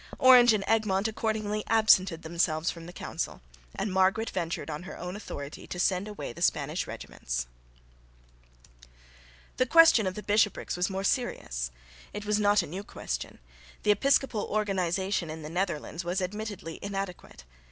[0.17, 3.39] Orange and Egmont accordingly absented themselves from the Council,
[3.75, 7.45] and Margaret ventured on her own authority to send away the Spanish regiments.
[9.57, 11.69] The question of the bishoprics was more serious.
[12.13, 13.37] It was not a new question.
[13.83, 17.43] The episcopal organisation in the Netherlands was admittedly inadequate.